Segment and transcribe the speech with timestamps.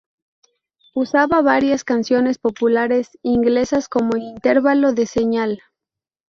[0.95, 5.61] Usaba varias canciones populares inglesas como intervalo de señal.